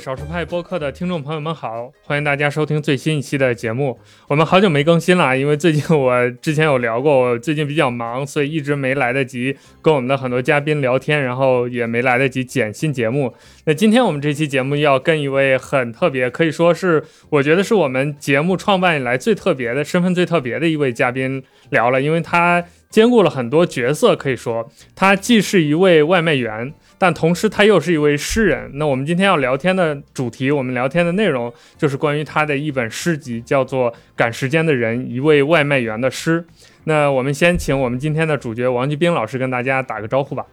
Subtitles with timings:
[0.00, 3.98] 少数派播客的听众朋友们好，欢迎大家收听最新一期的节目。
[4.28, 13.34] 我们好久没更新了，因为最近我之前有聊过，我最近比较忙，所以一直没来得及跟我们的很多嘉宾聊天，然后也没来得及剪新节目。
[13.66, 26.74] 那今天我们这期节目要跟一位很特别，可以说是我觉得是我们节目创办以来最特别的身份最特别的一位嘉宾聊了，因为他兼顾了很多角色，可以说他既是一位外卖员。
[26.98, 28.72] 但同时，他又是一位诗人。
[28.74, 36.42] 那我们今天要聊天的主题，我们聊天的内容就是关于他的一本诗集，叫做《赶时间的人：一位外卖员的诗》。
[36.84, 40.44] 那我们先请我们今天的主角王继兵老师跟大家打个招呼吧。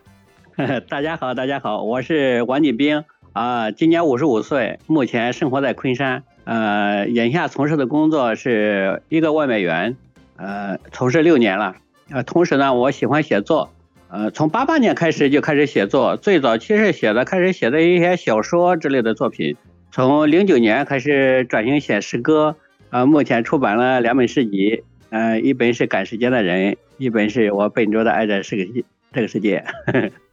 [0.87, 6.23] 大家好，大家好，我是王继兵啊，今年五十五岁，目前生活在昆山。
[6.45, 9.97] 呃，眼下从事的工作是一个外卖员，
[10.37, 11.75] 呃，从事六年了。
[12.09, 13.69] 呃，同时呢，我喜欢写作。
[14.09, 19.57] 呃，从八八年开始就开始写作，最早期是写的开始写的一些小说之类的作品。
[19.91, 22.55] 从零九年开始转型写诗歌，
[22.89, 29.65] 呃，目前出版了两本诗集，呃，一本是《赶时间的人》，一本是我笨拙的爱着这个这个世界。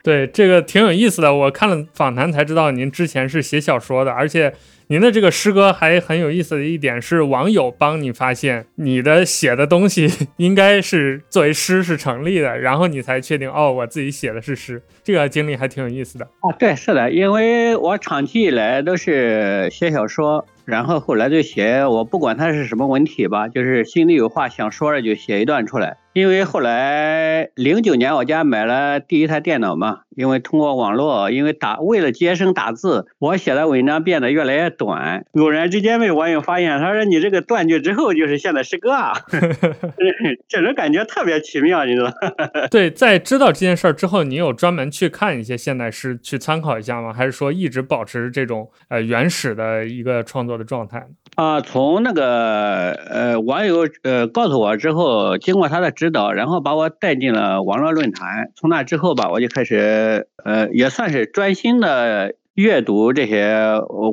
[0.03, 1.35] 对，这个挺有意思的。
[1.35, 4.55] 我看了访谈才知道您之前是写小说的，而且。
[4.89, 14.83] 您的这个诗歌还很有意思的一点是，网友帮你发现你的写的东西 应该是作为诗是成立的，然后你才确定哦，我自己写的是诗。
[15.03, 16.53] 这个经历还挺有意思的啊。
[16.59, 20.47] 对，是的，因为我长期以来都是写小说。
[20.67, 25.99] 然后后来就写，我不管它是什么文体吧，就是心里有话想说了就写一段出来。
[26.15, 35.27] 因为后来零九年我家买了第一台电脑嘛，因为通过网络，因为打为了节省打字，我写的文章变得越来越短。
[35.35, 39.13] 偶然之间被网友发现，他说你这个断句之后就是现代诗歌啊，
[40.49, 42.11] 这种感觉特别奇妙，你知道？
[42.71, 47.13] 对，在知道这件事儿之后，你有专门去看一些现代诗去参考一下吗？
[47.13, 50.55] 还是说一直保持这种呃原始的一个创作？
[50.55, 51.05] 的状态
[51.35, 58.51] 啊，从那个呃网友呃告诉我之后，经过他的指导，然后把我带进了网络论坛。
[58.55, 63.57] 从那之后吧，我就开始呃也算是专心的阅读这些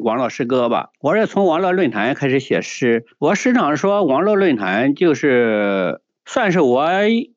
[0.04, 0.92] 网络诗歌吧。
[1.02, 3.04] 我是从网络论坛开始写诗。
[3.20, 6.90] 我时常说，网络论坛就是算是我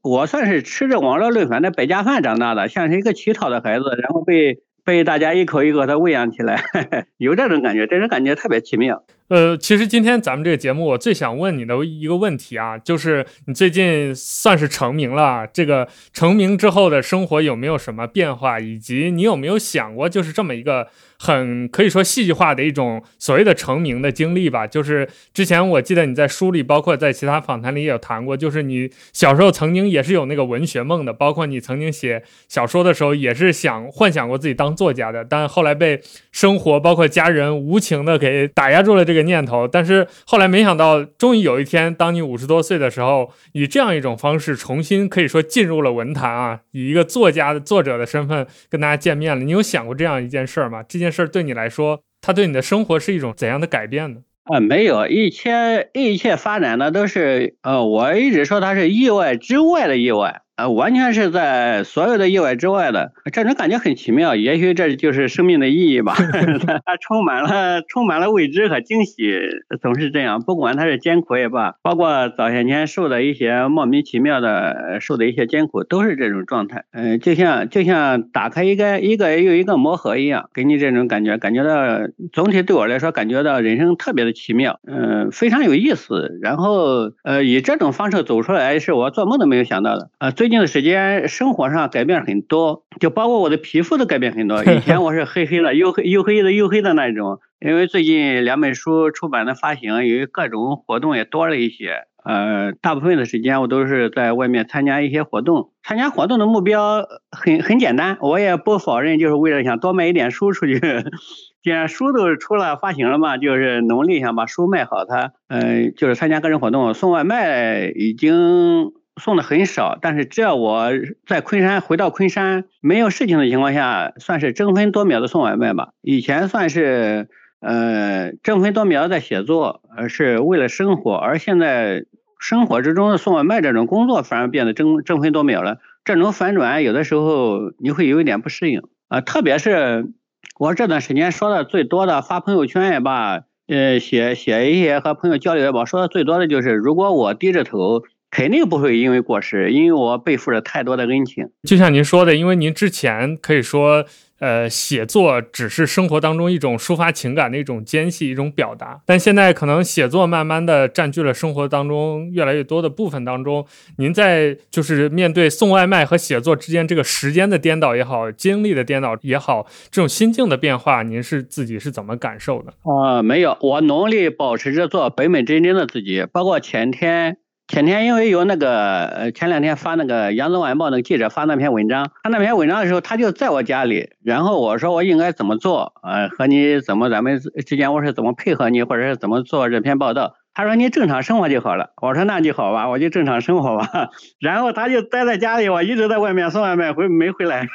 [0.03, 4.61] 我算是吃着网络论坛的百家饭长大的，像是一个乞讨的孩子，然后被。
[4.87, 6.63] 被大家一口一口的喂养起来，
[7.17, 9.03] 有这种感觉，这种感觉特别奇妙。
[9.29, 20.89] 呃，其实今天咱们这个节目，我最想问你的一个问题啊，就是你最近算是成名了，这个成名之后的生活有没有什么变化，以及你有没有想过，就是这么一个。
[21.19, 36.01] 很可以说戏剧化的一种所谓的成名的经历吧，就是之前我记得你在书里，包括在其他访谈里也有谈过，就是你小时候曾经也是有那个文学梦的，包括你曾经写小说的时候也是想幻想过自己当作家的，但后来被
[36.33, 39.67] 生活包括家人无情的给打压住了这个念头。
[39.67, 49.45] 但是后来没想到，终于有一天，当你五十多岁的时候，以这样一种方式重新可以说进入了文坛啊，以一个作家的作者的身份跟大家见面了。
[49.45, 50.83] 你有想过这样一件事儿吗？
[50.89, 54.21] 这件这件事对你来说，它对你的生活是一种怎样的改变呢？
[54.45, 60.41] 啊，没有，一切一切发展的都是，呃，我一直说它是意外之外的意外。
[60.57, 64.37] 呃，完全是在所有的意外之外的，这种感觉很奇妙。
[64.37, 66.15] 也许这就是生命的意义吧，
[66.87, 69.41] 它充满了充满了未知和惊喜，
[69.83, 70.41] 总是这样。
[70.43, 76.85] 不管它是艰苦也罢，包括早些年受的一些莫名其妙的受的一些艰苦，都是这种状态。
[76.93, 86.39] 嗯，就像就像打开一个一个又一个魔盒一样，给你这种感觉，感觉到总体对我来说，感觉到人生特别的奇妙，嗯，非常有意思。
[86.41, 90.31] 然后呃，以这种方式走出来，是我做梦都没有想到的啊。
[90.31, 94.63] 最近的时间，生活上改变很多，就包括我的皮肤都改变很多。
[94.65, 97.41] 以前我是黑黑的，又黑又黑的又黑的那种。
[97.61, 105.71] 因为最近两本书出版的发行，由于各种活动也多了一些，呃，大部分的时间我都是在外面参加一些活动。
[105.83, 110.79] 参加活动的目标很很简单，我也不否认，就是为了想多卖一点书出去。
[111.63, 115.07] 既然书都出了发行了嘛，就是努力想把书卖好。
[115.07, 118.93] 它，嗯，就是参加个人活动，送外卖已经。
[119.17, 120.91] 送的很少，但是只要我
[121.27, 125.91] 在昆山回到昆山没有事情的情况下，算是争分夺秒的送外卖吧。
[126.01, 127.29] 以前算是
[127.61, 132.07] 呃争分夺秒的在写作，而是为了生活，而现在
[132.41, 135.79] 生活之中的送外卖这种工作反而变得争争分夺秒了。
[136.05, 140.13] 这种反转有的时候你会有一点不适应啊，特别是
[140.59, 148.03] 我这段时间说的最多的发朋友圈也罢，呃写写一些和朋友交流也罢，说的最多的就是如果我低着头。
[148.35, 151.49] 肯定不会因为过失，因为我背负着太多的恩情。
[151.63, 154.05] 就像您说的，因为您之前可以说。
[154.41, 159.01] 呃，写作只是生活当中一种抒发情感的一种间隙，一种表达。
[159.07, 163.65] 但现在可能写作慢慢的占据了生活当中越来越多的部分当中。
[163.97, 172.75] 您在就是面对送外卖和写作之间这个时间的颠倒也好，精力的颠倒也好，这种心境的变化，您是自己是怎么感受的？
[172.83, 177.39] 啊，没有，我努力保持着做本本真真的自己，包括前天。
[177.67, 197.65] 前天因为有那个呃前两天发那个《扬子晚报》那个记者发那篇文章，他那篇文章的时候，他就在我家里，然后我说我应该怎么做，呃和你怎么咱们之间我是怎么配合你，或者是怎么做这篇报道，他说你正常生活就好了，我说那就好吧，我就正常生活吧， 然后他就待在家里，我一直在外面送外卖回没回来，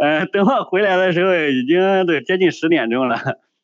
[0.00, 3.18] 呃等我回来的时候已经都接近十点钟了。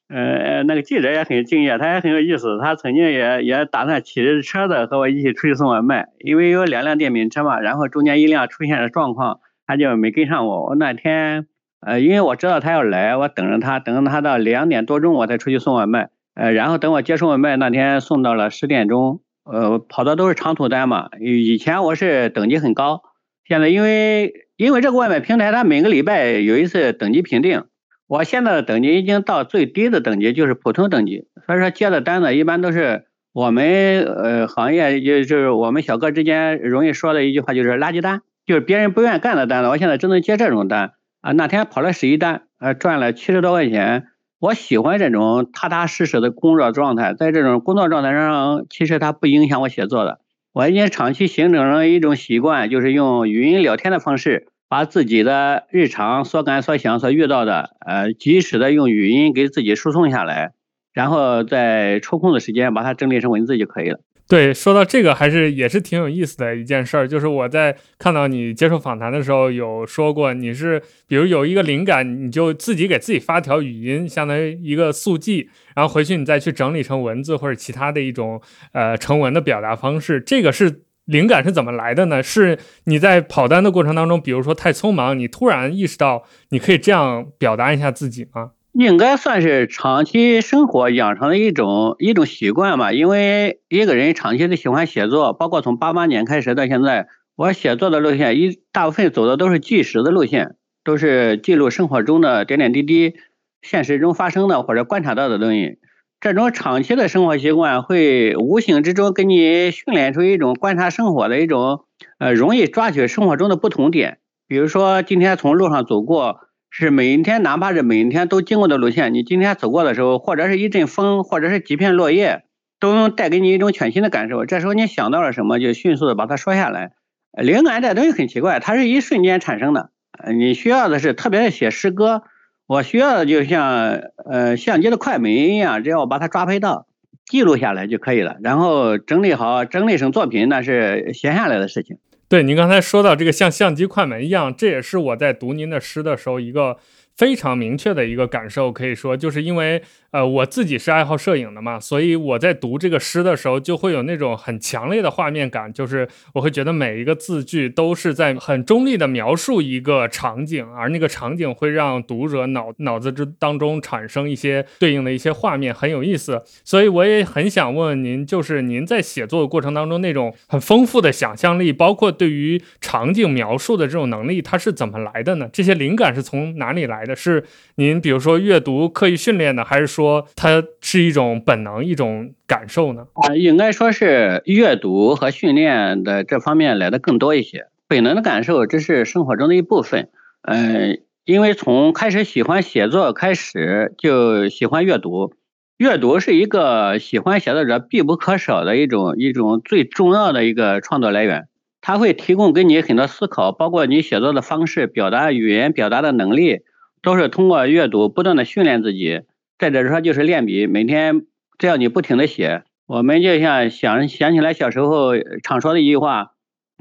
[0.08, 2.60] 呃，那个记者也很敬业，他也很有意思。
[2.62, 7.58] 他曾经也也打算骑着车子和我一起出去送外卖，因为有两辆电瓶车嘛。
[7.58, 10.66] 然后中间一辆出现了状况，他就没跟上我。
[10.66, 11.46] 我那天，
[11.80, 16.10] 呃，因为我知道他要来，我等着他，等着他到两点多钟我才出去送外卖。
[16.34, 21.08] 呃，然后等我接送外卖那天送到了十点钟，呃，跑的都是长途单嘛。
[21.18, 23.02] 以前我是等级很高，
[23.44, 27.64] 现在因为因为这个外卖平台，它每个礼拜有一次等级评定。
[28.08, 31.26] 我现在的等级已经到最低的等级，就是普通等级。
[31.44, 39.68] 所以说接的单子一般都是我们呃行业，就就是我们小哥之间容易说的一句话，就是垃圾单，就是别人不愿意干的单子。
[39.68, 41.32] 我现在只能接这种单啊。
[41.32, 44.06] 那天跑了十一单，呃，赚了七十多块钱。
[44.38, 50.20] 我喜欢这种踏踏实实的工作状态，在这种工作状态上，其实它不影响我写作的。
[50.52, 54.48] 我已经长期形成了一种习惯，就是用语音聊天的方式。
[54.68, 60.52] 把自己的日常所感所想所遇到的，呃，及时的用语音给自己输送下来，
[60.92, 64.00] 然后在抽空的时间把它整理成文字就可以了。
[64.28, 78.42] 对，说到这个还是也是挺有意思的一件事儿，就是我在看到你接受访谈的时候有说过，你是比如有一个灵感，你就自己给自己发条语音，相当于一个速记，然后回去你再去整理成文字或者其他的一种
[78.72, 80.85] 呃成文的表达方式，这个是。
[81.06, 82.22] 灵感是怎么来的呢？
[82.22, 88.50] 是你在跑单的过程当中，比如说太匆忙，你突然意识到你可以这样表达一下自己吗？
[88.72, 92.92] 应该算是长期生活养成的一种一种习惯吧。
[92.92, 97.06] 因为一个人长期的喜欢写作，包括从八八年开始到现在，
[97.36, 103.14] 我写作的路线一大部分走的都是纪实的路线，都是记录生活中的点点滴滴，
[103.62, 105.78] 现实中发生的或者观察到的东西。
[106.18, 111.84] 这种长期的生活习惯会无形之中给你训练出一种观察生活的一种，
[112.18, 114.18] 呃，容易抓取生活中的不同点。
[114.48, 116.40] 比如说，今天从路上走过，
[116.70, 122.44] 是每一天，哪怕是每一天都经过的路线，你今天走过的时候，或者是一阵风，或者是几片落叶，
[122.80, 124.46] 都能带给你一种全新的感受。
[124.46, 126.92] 这时候你想到了什么，就迅速的把它说下来。
[127.32, 129.90] 灵感这东西很奇怪，它是一瞬间产生的。
[130.18, 132.22] 呃你需要的是特别写诗歌。
[132.66, 136.86] 我需要的就像呃相机的快门一样，只要我把它抓拍到，
[137.24, 138.36] 记录下来就可以了。
[138.42, 141.98] 然后整理好，整理成作品，那是闲下来的事情。
[142.28, 146.76] 对，您刚才说到这个像相机快门一样，这也是我在读您的诗的时候一个
[147.16, 148.72] 非常明确的一个感受。
[148.72, 149.82] 可以说，就是因为。
[150.16, 166.42] 呃，我自己是爱好摄影的嘛，所以我在读这个诗的时候，就会有那种很强烈的画面感，就是我会觉得每一个字句都是在很中立的描述一个场景，而那个场景会让读者脑脑子之当中产生一些对应的一些画面，很有意思。
[166.64, 175.50] 所以我也很想问问您，就是您在写作的过程当中那种很丰富的想象力，包括对于场景描述的这种能力，它是怎么来的呢？
[175.52, 177.14] 这些灵感是从哪里来的？
[177.14, 177.44] 是
[177.74, 180.05] 您比如说阅读刻意训练的，还是说？
[180.06, 183.06] 说它是一种本能，一种感受呢？
[183.14, 187.66] 啊，应该说是阅读和训练的这方面来的更多一些。
[187.88, 190.08] 本能的感受，这是生活中的一部分。
[190.42, 195.34] 嗯，因为从开始喜欢写作开始，就喜欢阅读。
[195.76, 201.48] 阅读是一个喜欢写作者必不可少的一种一种最重要的一个创作来源。
[201.82, 206.60] 它会提供给你很多思考，包括你写作的方式、表达语言表达的能力，
[207.02, 209.20] 都是通过阅读不断的训练自己。
[209.58, 211.22] 再者说就是练笔，每天
[211.58, 216.32] 只要你不停的写，我们就像想想起来小时候常说的一句话，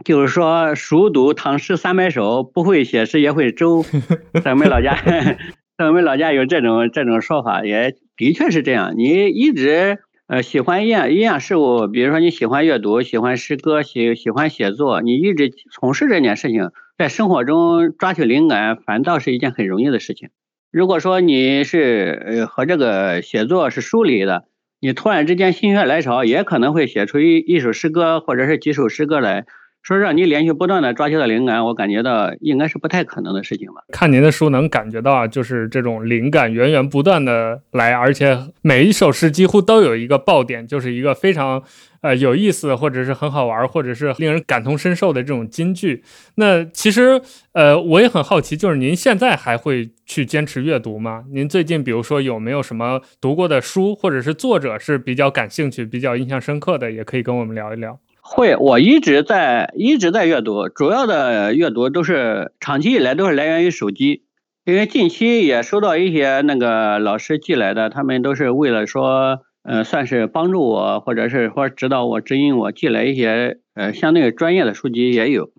[0.04, 3.86] 就是说熟读唐诗三百首，不会写诗也会周。
[4.44, 4.96] 在我们老家，
[5.78, 8.96] 在我们老家有这种这种说法，也的确是这样。
[8.98, 20.30] 你一直呃喜欢一样一样事物，比如说你喜欢阅读，喜欢诗歌，喜喜欢写作，你一直从事这件事情，在生活中抓取灵感，反倒是一件很容易的事情。
[20.76, 24.44] 如果说你是呃和这个写作是疏离的，
[24.82, 29.46] 你突然之间心血来潮，也可能会写出一一首诗歌或者是几首诗歌来。
[29.82, 33.84] 说让你连续不断的抓取到灵感，我感觉到应该是不太可能的事情吧。
[33.94, 41.64] 看您的书能感觉到啊，就是这种灵感源源不断的来，而且每一首诗几乎都有一个爆点，就是一个非常
[42.06, 46.04] 呃有意思或者是很好玩或者是令人感同身受的这种金句。
[46.36, 47.20] 那其实
[47.54, 51.24] 呃我也很好奇，就是您现在还会去坚持阅读吗？
[51.32, 58.00] 您最近比如说有没有什么读过的书或者是作者是比较感兴趣、比较印象深刻的，也可以跟我们聊一聊。
[58.22, 64.24] 会，我一直在一直在阅读，主要的阅读都是长期以来都是来源于手机，
[64.66, 75.52] 因为近期也收到一些那个老师寄来的，他们都是为了说，呃，算是帮助我，或者是或指导我、指引我，寄来一些呃相对专业的书籍也有，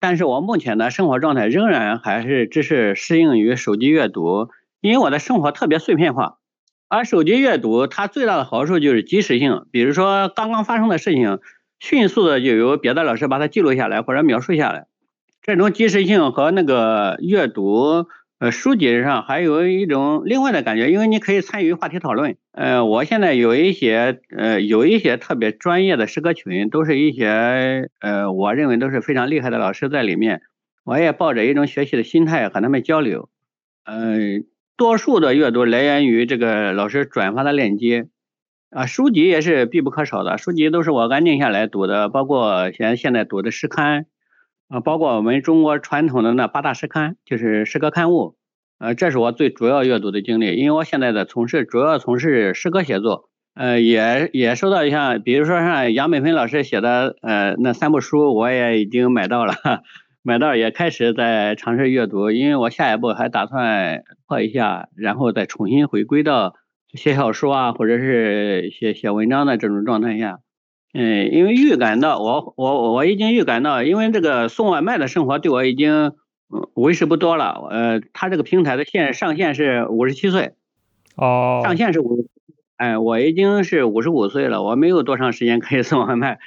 [0.00, 4.48] 但是我目前的生活状态仍然还是只是适应于手机阅读，
[4.80, 6.38] 因为我的生活特别碎片化，
[6.88, 11.38] 而手机阅读它最大的好处就是及时性，比如说刚刚发生的事情。
[11.80, 14.86] 迅速的就由别的老师把它记录下来或者描述下来，
[15.42, 18.06] 这种及时性和那个阅读
[18.44, 22.36] 呃书籍上还有一种另外的感觉，因为你可以参与话题讨论。
[22.52, 30.42] 呃，我现在有一些呃有一些特别专业的诗歌群，都是一些呃我认为都是非常厉害的老师在里面，
[30.84, 33.30] 我也抱着一种学习的心态和他们交流。
[33.84, 34.44] 嗯，
[34.76, 38.08] 多数的阅读来源于这个老师转发的链接。
[38.68, 40.36] 啊，书籍也是必不可少的。
[40.36, 44.04] 书籍都是我安静下来读的，包括现现在读的诗刊，
[44.74, 48.34] 啊，包括我们中国传统的那八大诗刊，就是诗歌刊物，
[48.80, 50.56] 呃，这是我最主要阅读的经历。
[50.56, 59.54] 因为我现在的从事主要从事诗歌写作，呃，也也收到像比如说像杨美芬老师写的呃那三部书，我也已经买到了，
[60.24, 62.32] 买到也开始在尝试阅读。
[62.32, 66.54] 因为我下一步还打算破一下，然后再重新回归到。
[66.94, 70.38] 写小说啊，或者是写写文章的这种状态下，
[70.96, 76.12] 嗯，因为预感到我我我已经预感到，因为这个送外卖的生活对我已经
[76.74, 77.66] 为时不多了。
[77.68, 80.52] 呃，他这个平台的限上限是五十七岁，
[81.16, 82.28] 哦，上限是五，
[82.76, 86.38] 哎，我已经是五十五岁了，我没有多长时间可以送外卖，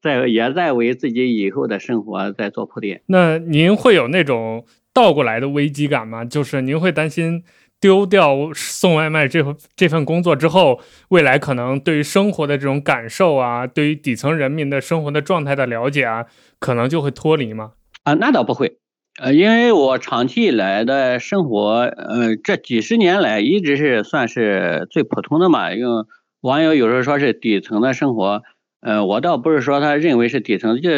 [0.00, 3.02] 在也在为自己以后的生活在做铺垫。
[3.06, 6.24] 那您会有那种倒过来的危机感吗？
[6.24, 7.42] 就是您会担心？
[7.78, 9.44] 丢掉送外卖这
[9.76, 10.80] 这份工作之后，
[11.10, 16.24] 未来可能对于生活的这种感受啊，对于底层人民的生活的状态的了解啊，
[16.58, 17.72] 可能就会脱离吗？
[18.02, 18.78] 啊，那倒不会，
[19.20, 25.72] 呃，因为我长期以来的生活，呃，这几十年来一直是算是最普通的嘛。
[25.74, 26.04] 因为
[26.40, 28.42] 网友有时候说是底层的生活，
[28.80, 30.90] 呃，我倒不是说他认为是底层，就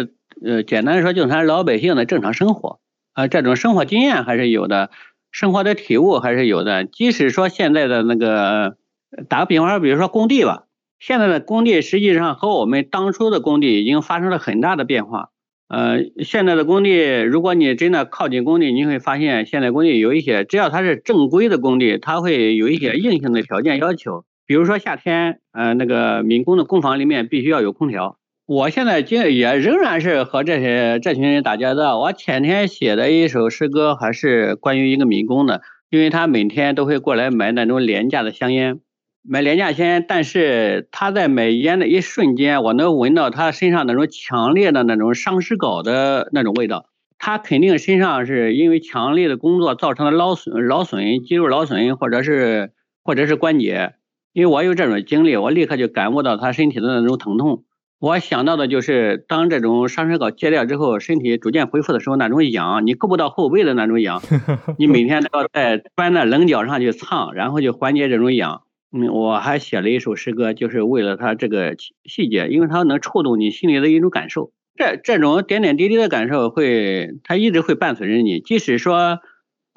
[0.45, 2.79] 呃，简单说就是他老百姓的正常生活
[3.15, 4.91] 啊，这种生活经验还是有的。
[5.31, 8.77] 生活的体悟还是有的，即使说现在的那个，
[9.29, 10.65] 打个比方说，比如说工地吧，
[10.99, 15.31] 现在的工地实际上和我们当初的工地已经发生了很大的变化。
[15.69, 28.17] 呃，现在的工地，如果你真的靠近工地，你会发现现在工地有一些，只要它是正规的工地，它会有一些硬性的条件要求，比如说夏天，呃，那个民工的工房里面必须要有空调。
[28.49, 31.99] 我现在今也仍然是和这些这群人打交道。
[31.99, 38.81] 我前天写的一首诗歌还是关于一个民工的，因为他每天都会过来买那种廉价的香烟，
[39.23, 40.07] 买廉价香烟。
[40.09, 46.87] 但是他在买烟的一瞬间，我能闻到他身上那种强烈的那种伤尸镐的那种味道。
[47.19, 52.71] 他肯定身上是因为强烈的工作造成的劳损、劳损、肌肉劳损，或者是
[53.05, 53.93] 或者是关节。
[54.33, 57.64] 因为我有这种经历，我立刻就感悟到他身体的那种疼痛。
[58.00, 64.23] 我想到的就是，当这种伤身膏戒掉之后，身体逐渐恢复的时候，那种痒，你够不到后背的那种痒，
[64.78, 68.62] 你每天都要在搬那棱角上去蹭，然后就缓解这种痒。
[68.93, 71.75] 嗯，我还写了一首诗歌，就是为了它这个
[72.05, 74.52] 细节，因为它能触动你心里的一种感受。
[74.76, 79.19] 这这种点点滴滴的感受会，它一直会伴随着你，即使说。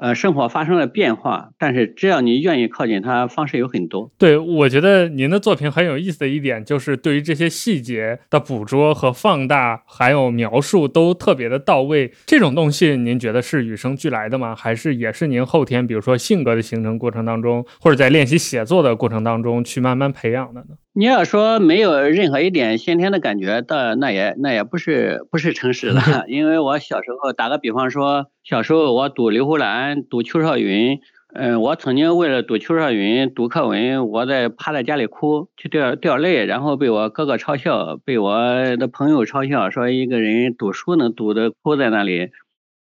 [0.02, 4.10] 呃，生活发生了变化，但是只要你愿意靠近它，方式有很多。
[4.18, 12.12] 对，我觉得您的作品很有意思的一点，就是对于这些细节的捕捉和放大，还有描述都特别的到位。
[12.26, 14.56] 这种东西，您觉得是与生俱来的吗？
[14.56, 20.81] 还是也是您后天，比如说性格的形成过程当中，或者在练习写作的过程当中去慢慢培养的呢？
[20.94, 31.00] 你要说没有任何一点先天的感觉，倒那也那也不是不是诚实的， 因为我小时候打个比方说，小时候我读刘胡兰，读邱少云，
[31.34, 38.36] 嗯，我曾经为了读邱少云读课文，我在趴在家里哭，去掉掉泪，然后被我哥哥嘲笑，被我
[38.76, 42.32] 的朋友嘲笑，说一个人读书能读的哭在那里，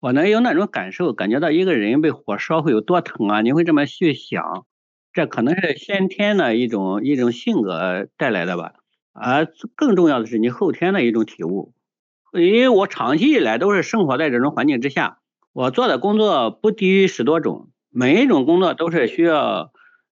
[0.02, 4.66] 我能有那种感受，感觉到一个人被火烧会有多疼啊，你会这么去想。
[5.14, 8.74] 这可能是先天的一种一种性格带来的吧。
[9.14, 11.74] 而更重要的是你后天的一种体悟，
[12.34, 15.18] 因为我长期以来都是生活在这种环境之下，
[15.52, 19.72] 我做的工作不低于十多种，每一种工作都是需要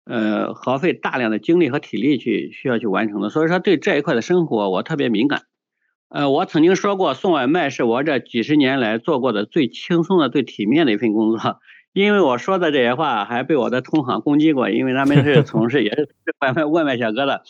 [0.05, 5.41] 呃耗费大量的精力和体力去需要去完成的，所以说对这一块的生活我特别敏感。
[6.07, 11.59] 呃，我曾经说过，送外卖是我这几十年来做过的最轻松的、最体面的一份工作。
[11.95, 16.09] 因为我说的这些话还被我的同行攻击过，因为他们是 从事也是
[16.41, 17.43] 外卖外卖小哥的。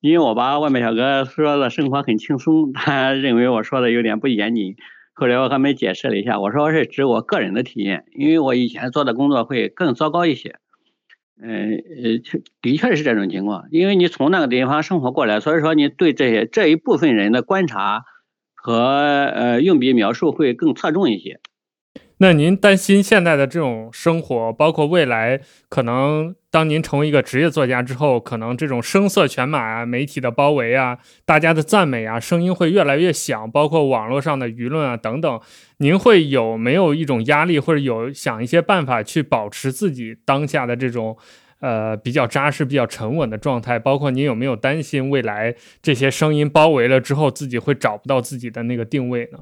[0.00, 4.76] 因为我把外卖小哥说的生活很轻松，他认为我说的有点不严谨。
[5.12, 10.56] 后来我和他们解释了一下，我说是指我个人的体验，因为我以前做的工作会更糟糕一些。
[11.42, 18.04] 嗯呃，的确是这种情况，因为你从那个地方生活过来，所以说你对这些这一部分人的观察
[18.54, 18.74] 和
[19.34, 21.40] 呃用笔描述会更侧重一些。
[22.22, 35.40] 那您担心现在的这种生活，包括未来可能当您成为一个职业作家之后，可能这种声色犬马啊、媒体的包围啊、大家的赞美啊，声音会越来越响，包括网络上的舆论啊等等，
[35.78, 41.16] 您会有没有一种压力，或者有想一些办法去保持自己当下的这种
[41.60, 43.78] 呃比较扎实、比较沉稳的状态？
[43.78, 49.38] 包括您有没有担心未来这些声音包围了之后，自己会找不到自己的那个定位呢？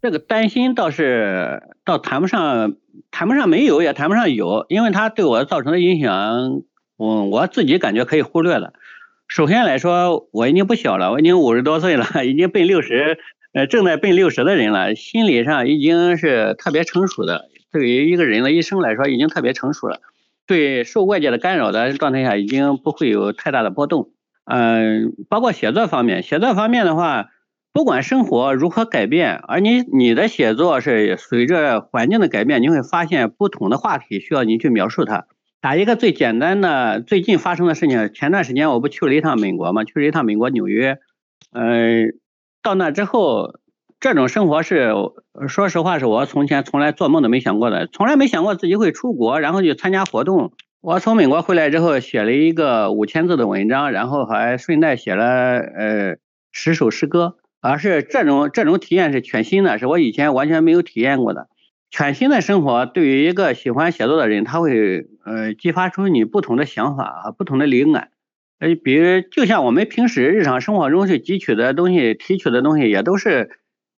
[0.00, 2.76] 这个担心倒是倒谈不上，
[3.10, 6.62] 谈不上没有，也谈不上有，因为它对我造成的影响，
[6.96, 8.72] 我我自己感觉可以忽略了。
[9.26, 13.18] 首先来说，我已经不小了，我已经五十多岁了， 已经奔六十，
[13.52, 17.46] 呃，正在奔六十的人了，心理上已经是特别成熟的。
[17.72, 20.00] 对于一个人的一生来说，已经特别成熟了。
[20.46, 24.10] 对受外界的干扰的状态下，已经不会有太大的波动。
[24.44, 27.30] 嗯，包括写作方面，写作方面的话。
[27.72, 35.26] 不管生活如何改变，而你你的写作是随着环境的改变，你会发现不同的话题需要你去描述它。
[35.60, 40.98] 打一个最简单的，最近发生的事情，前段时间我不去了一趟美国嘛，去了一趟美国纽约，
[41.52, 42.06] 呃，
[42.62, 43.54] 到那之后，
[44.00, 44.92] 这种生活是
[45.48, 50.52] 说实话是我从前从来做梦都没想过的，从来没想过自己会出国，然后去参加活动。
[50.80, 56.16] 我从美国回来之后，写了一个五千字的文章，然后还顺带写了呃
[56.52, 57.36] 十首诗歌。
[57.60, 61.48] 而是这种这种体验是全新的，是我以前完全没有体验过的。
[61.90, 68.10] 全新的生活对于一个喜欢写作的人，他会呃激发出你不同的想法和不同的灵感。
[68.58, 73.50] 呃，比如就像我们平时日常生活中去汲取的东西、提取的东西，也都是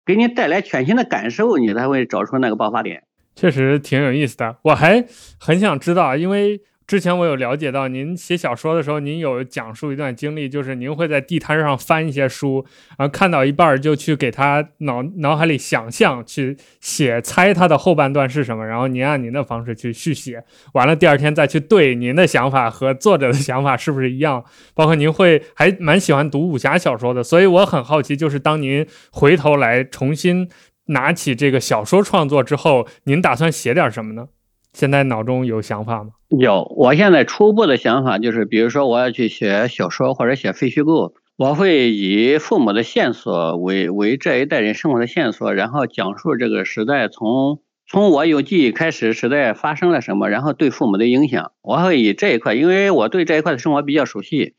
[0.07, 3.03] 给你带来全新的感受，你才会找出那个爆发点。
[3.35, 5.05] 确实挺有意思的，我还
[5.39, 6.61] 很想知道，因为。
[6.91, 12.67] 之前我有了解到，您写小说的时候，您有讲述一段经历，就是您会在地摊上翻一些书，
[12.99, 30.51] 然后看到一半就去给他脑脑海里想象去写，猜他的后半段是什么，然后您按您的方式去续写，完了第二天再去对您的想法和作者的想法是不是一样，包括您会还蛮喜欢读武侠小说的，所以我很好奇，就是当您回头来重新
[30.87, 34.27] 拿起这个小说创作之后，您打算写点什么呢？
[34.73, 36.11] 现在脑中有想法吗？
[36.29, 51.51] 有，我现在初步的想法就是，比如说我要去写小说或者写非虚构，我会以父母的线索为为这一代人生活的线索，然后讲述这个时代从从我有记忆开始，时代发生了什么，然后对父母的影响。
[51.63, 54.55] 我会以这一块，因为我对这一块的生活比较熟悉，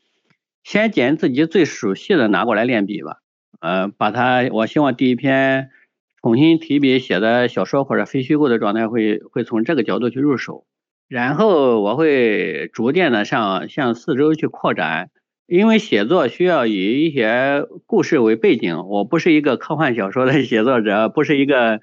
[0.62, 3.16] 先捡自己最熟悉的拿过来练笔吧。
[3.60, 5.70] 呃，把它，我希望第一篇。
[6.22, 10.64] 重新提笔写的小说或者非虚构的状态，会会从这个角度去入手，
[11.08, 15.10] 然后我会逐渐的向向四周去扩展，
[15.48, 21.80] 因为写作需要以一些故事为背景，我不是一个科幻小说的写作者，不是一个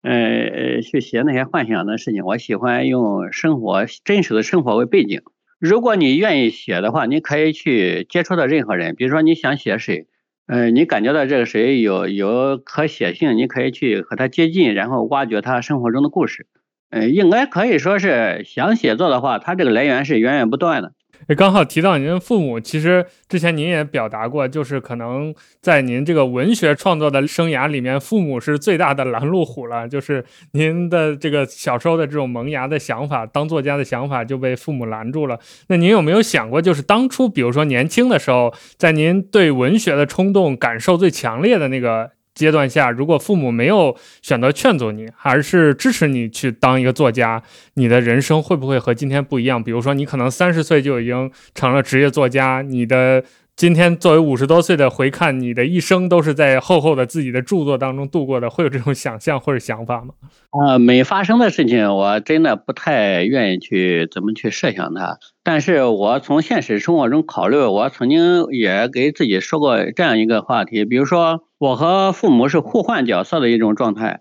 [0.00, 5.20] 呃去写那些幻想的事情，我喜欢用生活真实的生活为背景。
[5.58, 10.06] 如果你愿意写的话，你可以去接触到任何人，比如说你想写谁。
[10.46, 16.46] 嗯，你感觉到这个谁有有可写性，你可以去和他接近，然后挖掘他生活中的故事。
[16.90, 20.92] 嗯，应该可以说是想写作的话，他这个来源是源源不断的。
[21.28, 29.88] 也刚好提到您父母，其实之前您也表达过，就是可能在您这个文学创作的生涯里面，父母是最大的拦路虎了。
[29.88, 35.38] 就是您的这个小时候的这种萌芽的想法，当作家的想法就被父母拦住了。
[35.68, 42.15] 那您有没有想过，就是当初，比如说年轻的时候，在您对文学的冲动感受最强烈的那个？
[42.36, 47.42] 阶段下，如果父母没有选择劝阻你，而是支持你去当一个作家，
[47.74, 49.60] 你的人生会不会和今天不一样？
[49.60, 53.24] 比如说，你可能三十岁就已经成了职业作家，你的
[53.56, 60.12] 今天作为五十多岁的回看，你的一生都是在厚厚的自己的著作当中度过的，会有这种想象或者想法吗？
[60.50, 65.16] 啊，没发生的事情，我真的不太愿意去怎么去设想它。
[65.42, 74.20] 但是我从现实生活中考虑，我曾经也给自己说过这样一个话题，比如说我和父母是互换角色的一种状态，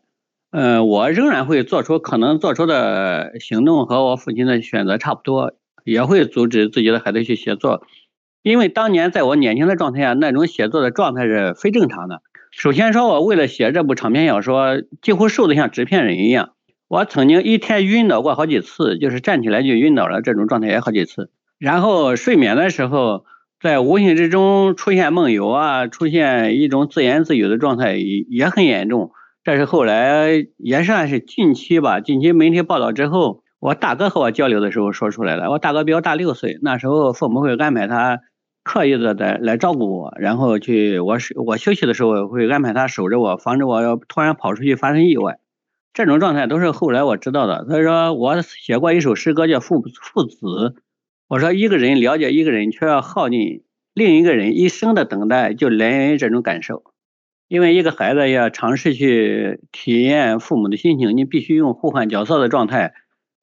[0.52, 7.82] 嗯，我仍然会做出可能做出的行动和我父亲的选择差不多，也会阻止自己的孩子去写作。
[8.46, 12.22] 因为当年在我年轻的状态下，那种写作的状态是非正常的。
[12.52, 16.52] 首先说，我为了写这部长篇小说，几乎瘦得像纸片人一样。
[16.88, 21.32] 我曾经一天晕倒过好几次，就是站起来就晕倒了，这种状态也好几次。
[21.58, 23.26] 然后睡眠的时候，
[23.60, 29.10] 在无形之中出现梦游啊，出现一种自言自语的状态，也也很严重。
[29.44, 35.50] 这是后来也算是近期吧，近期媒体报道之后，我大哥和我交流的时候说出来了。
[35.50, 38.20] 我大哥比我大六岁，那时候父母会安排他。
[38.66, 45.38] 刻意的在来照顾我，然后去我是我休息的时候会安排他守着我，防止我要突然跑出去发生意外。
[45.94, 47.64] 这种状态都是后来我知道的。
[47.70, 50.38] 所以说我写过一首诗歌叫《父父子》，
[51.28, 56.84] 我说一个人了解一个人，却要耗尽另一个人一生的等待，就来源于这种感受。
[57.48, 62.96] 因为一个孩子要尝试去体验父母的心情，你必须用互换角色的状态，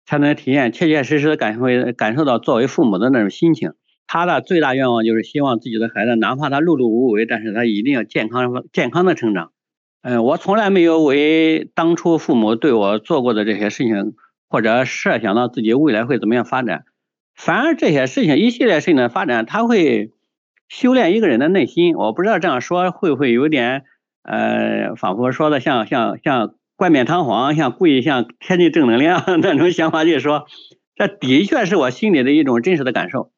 [0.04, 1.60] 才能体验切切实实的感受
[1.96, 3.74] 感受到作为父母的那种心情。
[4.12, 9.52] 他的最大愿望就是希望自己的孩子，哪怕他碌碌无为，但是他一定要健康健康的成长。
[10.02, 14.12] 嗯，我从来没有为当初父母对我做过的这些事情，
[14.50, 16.84] 或者设想到自己未来会怎么样发展。
[17.34, 20.10] 反而这些事情一系列事情的发展，他会
[20.68, 21.94] 修炼一个人的内心。
[21.94, 23.84] 我不知道这样说会不会有点，
[24.24, 30.44] 呃，仿佛说的像像像冠冕堂皇，像故意像贴近正能量 那种想法，就是说，
[30.96, 33.30] 这的确是我心里的一种真实的感受。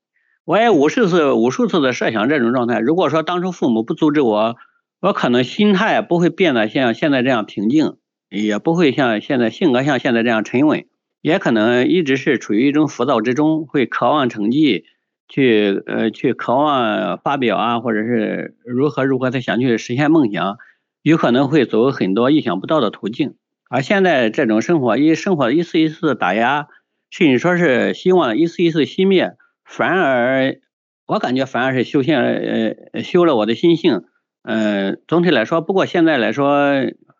[0.44, 2.78] 我也无数次、无数次的设想这种状态。
[2.78, 4.56] 如果说当初父母不阻止我，
[5.00, 7.96] 我可能心态不会变得像现在这样平静，
[8.28, 10.84] 也不会像现在性格像现在这样沉稳，
[11.22, 14.84] 也可能一直是处于一种浮躁之中，会渴望成绩，
[15.28, 20.58] 去呃去渴望发表啊，或者是如何如何的想去实现梦想，
[21.00, 23.36] 有可能会走很多意想不到的途径。
[23.70, 26.68] 而现在这种生活，一生活一次一次打压，
[27.08, 29.36] 甚至说是希望一次一次熄灭。
[29.64, 30.60] 反而，
[31.06, 34.02] 我感觉反而是修现呃修了我的心性，
[34.42, 36.72] 嗯，总体来说，不过现在来说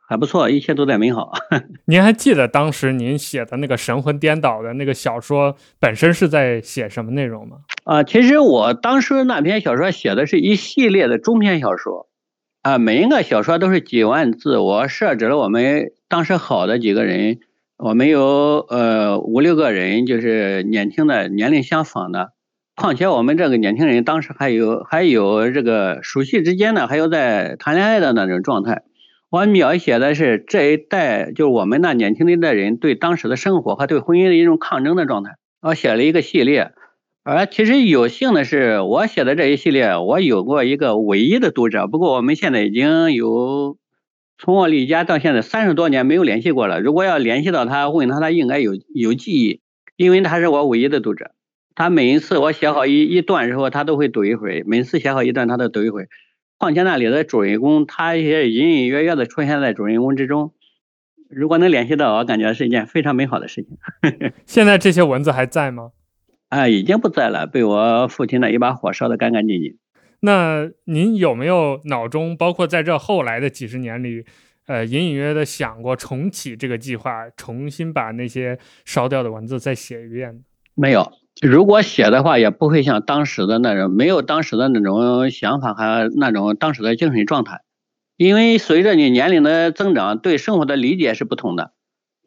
[0.06, 1.32] 还不错，一切都在美好。
[1.86, 7.56] 您还记得当时您写的那个神魂颠倒的那个小说本身是在写什么内容吗？
[7.84, 12.08] 啊，其实我当时那篇小说写的是一系列的中篇小说，
[12.62, 17.40] 啊，每一个小说都是几万字，我设置了我们当时好的几个人，
[17.84, 22.32] 我们有呃五六个人，就是年轻的年龄相仿的。
[22.74, 28.84] 况且我们这个年轻人当时还有还有这个熟悉之间呢，还有在谈恋爱的那种状态。
[29.28, 35.32] 我描写的是这一代，就是我们那年轻一代人对当时的生活和对婚姻的一种抗争的状态。
[35.60, 36.72] 我写了一个系列，
[37.22, 41.86] 而其实有幸的是，我写的这一系列，我有过一个唯一的读者。
[41.86, 43.76] 不过我们现在已经有
[44.38, 46.80] 从我离家到现在三十多年没有联系过了。
[46.80, 49.60] 如果要联系到他，问他，他应该有有记忆，
[49.96, 51.30] 因为他是我唯一的读者。
[51.74, 56.08] 他每一次我写好一一段之后，他都会读一回每次写好一段，他都读一回
[56.58, 60.52] 况且那里的主人公，他也隐隐约约的出现在主人公之中。
[61.28, 63.76] 如果能联系到，我感觉是一件非常美好的事情。
[64.46, 65.90] 现在这些文字还在吗？
[66.48, 69.78] 啊，已经不在了，被我父亲的一把火烧得干干净净。
[70.24, 74.24] 那您有没有脑中，包括在这后来的几十年里，
[74.66, 80.42] 呃，隐隐约约的想过重启这个计划，重新把那些烧掉的文字再写一遍？
[80.74, 81.12] 没有。
[81.42, 87.60] 如果写的话，也不会像当时的那种，没有当时的那种想法和那种当时的精神状态，
[88.16, 91.74] 因为随着你年龄的增长，对生活的理解是不同的。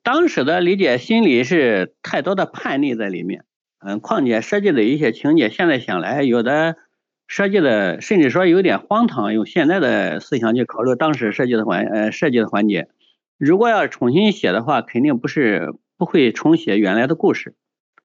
[0.03, 3.45] 当时的理解心里是太多的叛逆在里面，
[3.79, 6.75] 嗯，况且设计的一些情节，现在想来有的
[7.27, 9.33] 设计的，甚至说有点荒唐。
[9.33, 12.87] 用现在的思想去考虑当时设计的环，呃，设计的环节，
[13.37, 17.53] 如果要重新写的话，肯定不是不会重写原来的故事。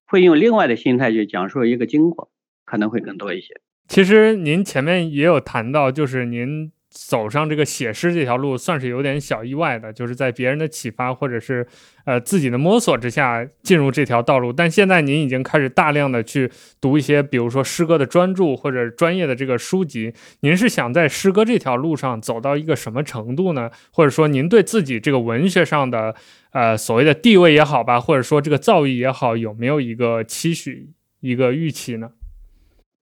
[0.05, 2.29] 会用另外的心态去讲述一个经过，
[2.65, 3.61] 可能会更多一些。
[3.87, 6.71] 其实您前面也有谈到，就是您。
[6.93, 11.65] 走上这个写诗这条路，算是有点小意外的，就是在别人的启发或者是
[12.05, 14.53] 呃自己的摸索之下进入这条道路。
[14.53, 20.13] 但现在您已经开始大量的去读一些，比如说诗歌的专著或者专业的这个书籍。
[20.41, 23.71] 您是想在诗歌这条路上走到一个什么程度呢？
[23.91, 26.13] 或者说您对自己这个文学上的
[26.51, 32.11] 呃所谓的地位也好吧，或者说这个造诣也好，有没有一个期许、一个预期呢？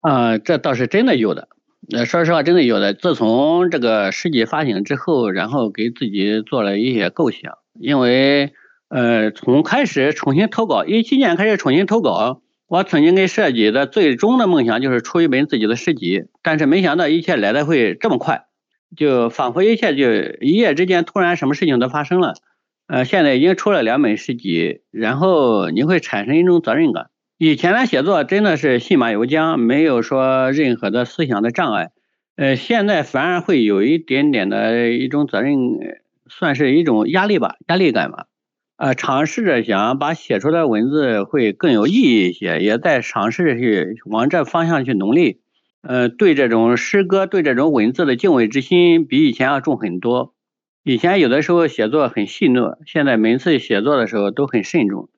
[0.01, 1.47] 啊，这倒是真的有的。
[1.89, 2.93] 呃，说实话，真的有的。
[2.93, 8.53] 自从这个诗集发行之后，然后给自己做了一些构想，因为
[8.87, 18.45] 呃，从开始重新投稿，一七年开始重新投稿，我曾经给设计的最终的梦想就是出一本自己的诗集，但是没想到一切来的会这么快，
[18.95, 20.05] 就仿佛一切就
[20.39, 22.35] 一夜之间突然什么事情都发生了。
[22.87, 27.07] 呃，现在已经出了两本诗集，然后你会产生一种责任感。
[27.43, 31.89] 以前的写作真的是信马由缰，没有说任何的思想的障碍。
[32.35, 35.57] 呃，现在反而会有一点点的一种责任，
[36.27, 38.27] 算是一种压力吧，压力感吧。
[38.77, 45.41] 呃，尝试着想把写出的文字会更有意义一些，也在尝试着去往这方向去努力。
[45.81, 50.35] 呃，对这种诗歌，对这种文字的敬畏之心比以前要重很多。
[50.83, 55.09] 以前有的时候写作很细腻，现在每次写作的时候都很慎重。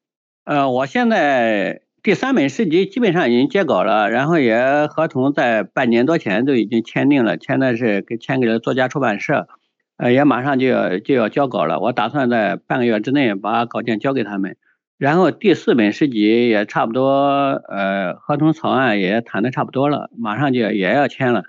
[0.45, 1.81] 呃，我现在。
[2.04, 9.48] 第三本诗集基本上已经接稿了，然后也合同在半年多前都已经签订了，签的是给签给了作家出版社，
[9.96, 11.80] 呃，也马上就要就要交稿了。
[11.80, 14.58] 我打算在半个月之内把稿件交给他们。
[14.98, 17.08] 然后第四本诗集也差不多，
[17.70, 21.46] 呃，合同草案也谈的差不多了，马上就也要签了。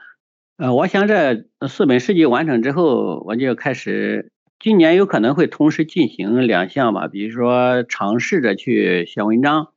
[0.56, 9.73] 呃，我想这四本诗集完成之后，我就开始今年有可能会同时进行两项吧，比如说尝试着去写文章。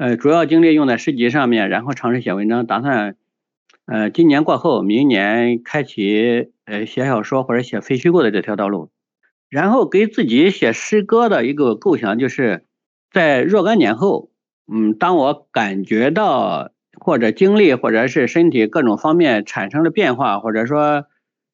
[0.00, 3.16] 呃，主要精力用在诗集上面，然后尝试写文章，打算，
[3.84, 8.88] 呃，今年过后，明年开启呃写小说或者写非虚构的这条道路，
[9.50, 12.64] 然后给自己写诗歌的一个构想，就是
[13.12, 14.30] 在若干年后，
[14.72, 21.04] 嗯，当我感觉到或者经历或者是身体各种方面产生了变化，或者说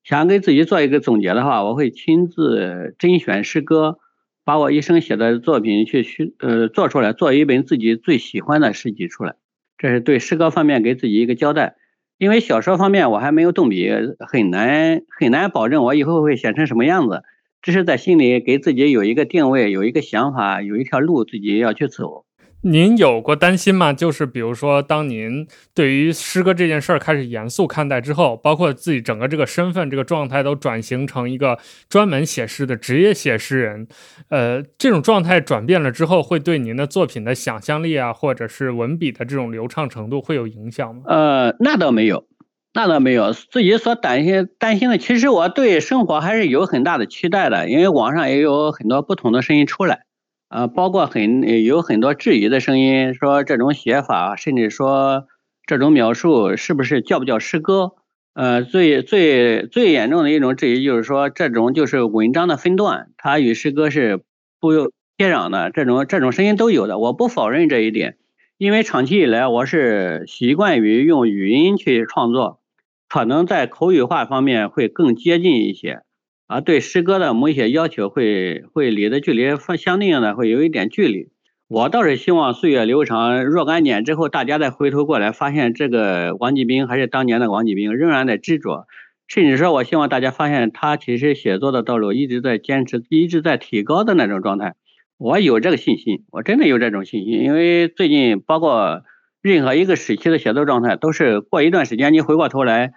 [0.04, 3.98] 想给自己做一个总结的话，我会亲自甄选诗歌。
[4.46, 9.34] 把我一生写的作品去去呃做出来，做一本自己最喜欢的诗集出来，
[9.76, 11.74] 这是对诗歌方面给自己一个交代。
[12.16, 17.24] 因为小说方面我还没有动笔，很难很难保证我以后会写成什么样子。
[17.60, 22.24] 只是在心里给自己有一个定位，有一个想法，有一条路自己要去走。
[22.68, 23.92] 您有过担心吗？
[23.92, 33.86] 就是比如说，当您对于诗歌这件事儿开始严肃看待之后，包括自己整个这个身份、这个状态都转型成一个专门写诗的职业写诗人，
[34.30, 41.02] 呃，这种状态转变了之后，会对您的作品的想象力啊，或者是文笔的这种流畅程度会有影响吗？
[41.06, 42.26] 呃，那倒没有，
[42.74, 43.32] 那倒没有。
[43.32, 50.05] 自己所担心担心的，其实我对生活还是有很大的期待的，因为网上也有很多不同的声音出来。
[50.48, 55.26] 呃，包括很有很多质疑的声音，说这种写法，甚至说
[55.66, 57.92] 这种描述是不是叫不叫诗歌？
[58.34, 64.22] 呃，最最最严重的一种质疑就是说，这种就是文章的分段，它与诗歌是
[64.60, 64.72] 不
[65.18, 65.70] 接壤的。
[65.70, 68.16] 这种这种声音都有的，我不否认这一点，
[68.56, 72.60] 因为长期以来我是习惯于用语音去创作，
[73.08, 76.02] 可能在口语化方面会更接近一些。
[76.46, 81.28] 啊，对诗歌的某些要求会会离的距离相对应的会有一点距离。
[81.66, 88.86] 我倒是希望岁月流长，若干年之后，大家再回头过来，发现这个王继兵还是当年的王继兵，仍然在执着。
[89.26, 94.76] 甚至说，我希望大家发现他其实写作的道路一直在坚持，一直在提高的那种状态。
[95.18, 99.02] 我有这个信心，我真的有这种信心，因为最近包括
[99.42, 102.92] 任何一个时期的写作状态，都是过一段时间，你回过头来，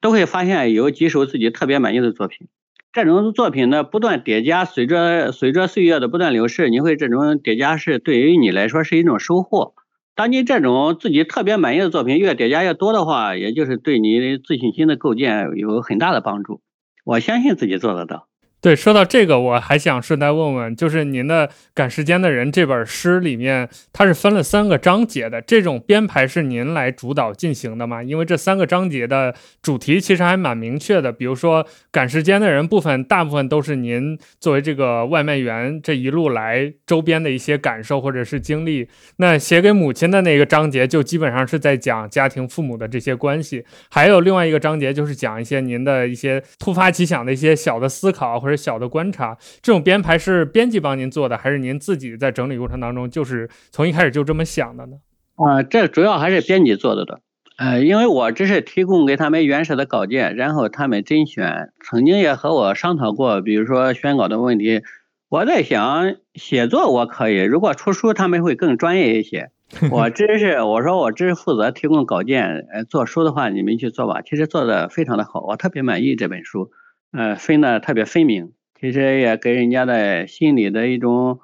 [0.00, 2.48] 都会发现有几首自己特别满意的作品。
[2.96, 9.74] 这种作品的不断叠加，随着随着岁月的不断流逝，你会这种叠加是对于你来说是一种收获。
[10.14, 16.62] 当你这种自己特别满意的作品越叠加越多的话，也就是对你自信心的构建有很大的帮助。
[17.04, 18.25] 我相信自己做得到。
[18.62, 28.02] 对，说到这个，我还想顺带问问，就是您的《赶时间的人》这本诗里面，它是分了三个章节的，这种编排是您来主导进行的吗？
[28.02, 38.88] 因为这三个章节的主题其实还蛮明确的，比如说《赶时间的人》部分，大部分都是您作为这个外卖员这一路来周边的一些感受或者是经历。
[39.18, 43.64] 那写给母亲的那个章节，就基本上是在讲家庭父母的这些关系。
[43.90, 48.56] 还有另外一个章节，就是讲一些您的一些突发奇想的一些小的思考或者。
[48.66, 54.96] 小的观察，这种编排是编辑帮您做的，还是您自己在整理过程当中就是从一开始就这么想的呢？
[55.36, 57.20] 啊，这主要还是编辑做的的。
[57.58, 61.70] 呃，因为我只是提供给他们原始的稿件，然后他们甄选。
[61.84, 64.82] 曾经也和我商讨过，比如说选稿的问题。
[65.28, 69.50] 我在想，写作我可以，如果出书他们会更专业一些。
[69.92, 74.22] 我只是我说我只是负责提供稿件，呃，做书的话你们去做吧。
[74.22, 76.70] 其实做的非常的好，我特别满意这本书。
[77.12, 81.40] 呃，分的特别分明，其实也给人家的心里的一种，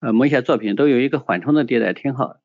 [0.00, 2.40] 呃，某些作品都有一个缓冲的地带，挺好的。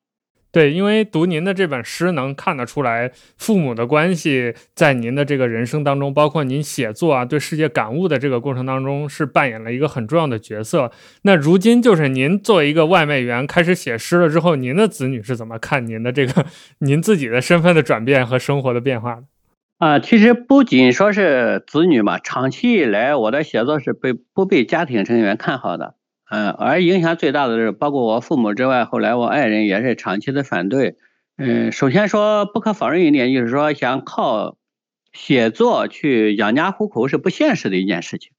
[0.52, 10.90] 对，因为读您的这本诗，能看得出来，父母的关系在您的这个人生当中，包括您写作啊，对世界感悟的这个过程当中，是扮演了一个很重要的角色。
[11.22, 16.44] 那如今，就是您作为一个外卖员开始写诗了之后，您的子女是怎么看您的这个
[16.80, 19.24] 您自己的身份的转变和生活的变化的？
[19.80, 25.94] 啊，其实不仅说是子女嘛，长期以来我的写作是被不被家庭成员看好的。
[26.30, 30.96] 嗯，而影响最大的是，包括我父母之外，后来我爱人也是长期的反对。
[31.38, 34.58] 嗯，首先说不可否认一点，就是说想靠
[35.14, 38.32] 写作去养家糊口是不现实的一件事情。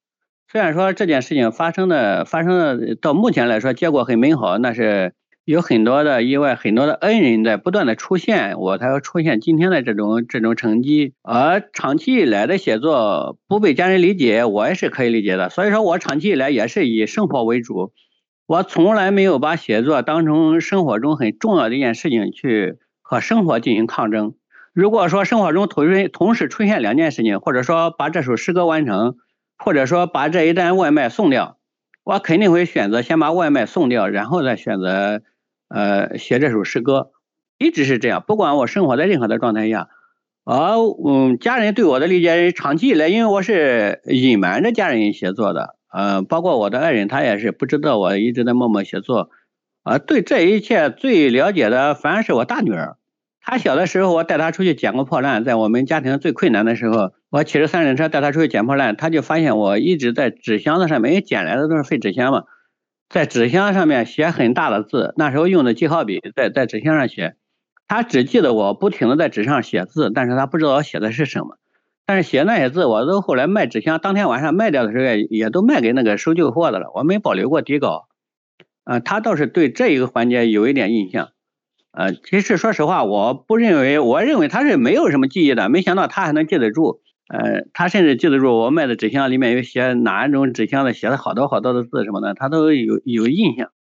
[0.48, 5.16] 虽然说这件事情发生的发生的到目前来说结果很美好，那是。
[5.44, 11.16] 有很多的意外，很多的恩人在不断的出现，我才会出现今天的这种这种成绩。
[11.24, 15.50] 而长期以来的写作不被家人理解，我也是可以理解的。
[15.50, 17.92] 所以说我长期以来也是以生活为主，
[18.46, 24.36] 我从来没有把写作当成生活中很重要的一件事情去和生活进行抗争。
[24.74, 29.16] 如果说生活中同时同时出现两件事情，或者说把这首诗歌完成，
[29.58, 31.58] 或者说把这一单外卖送掉，
[32.04, 35.24] 我肯定会选择先把外卖送掉，然后再选择。
[35.74, 37.12] 呃，写这首诗歌
[37.58, 39.88] 一直是这样，不管我生活在任何的状态下，
[40.44, 49.30] 而嗯，家人对我的理解，长期以来，因为我是隐瞒着家人写作的，呃，包括我的爱人，他也是不知道我一直在默默写作，
[49.84, 52.98] 啊，对这一切最了解的反而是我大女儿，
[53.40, 62.44] 她小的时候，我带她出去捡过破烂，在我们家庭最困难的时候，我骑着三轮车带她出去捡破烂，她就发现我一直在纸箱子上面，因为捡来的都是废纸箱嘛。
[63.12, 67.36] 在纸箱上面写很大的字，那时候用的记号笔，在在纸箱上写，
[67.86, 71.58] 他只记得我不停的在纸上写字，但是他不知道我写的是什么。
[72.06, 78.08] 但是写那些字，我都后来卖纸箱，当天晚上卖掉的时候，也也都卖给那个收旧货的了，我没保留过底稿。
[78.86, 81.32] 呃，他倒是对这一个环节有一点印象。
[81.92, 87.02] 呃，其实说实话，我不认为，我认为他是没有什么记忆的，没想到他还能记得住。
[87.32, 93.72] 呃，他甚至记得住我卖的纸箱里面有写哪一种纸箱的，写了好多好多的字什么的，他都有有印象。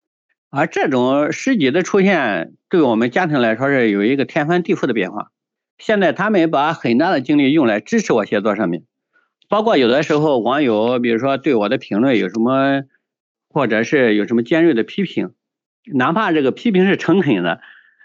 [0.50, 5.32] 而这种诗集的出现，对我们家庭来说是有一个天翻地覆的变化。
[5.78, 8.84] 现在他们把很大的精力用来支持我写作上面，
[9.48, 12.82] 包括有的时候网友，比如说对我的评论有什么，
[13.48, 15.32] 或者是有什么尖锐的批评，
[15.92, 17.60] 哪怕这个批评是诚恳的，